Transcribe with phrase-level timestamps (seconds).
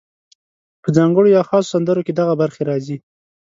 [0.83, 2.97] په ځانګړو یا خاصو سندرو کې دغه برخې راځي: